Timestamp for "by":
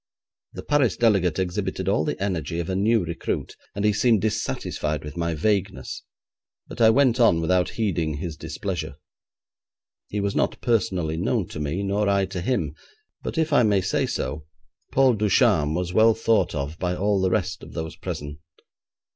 16.79-16.95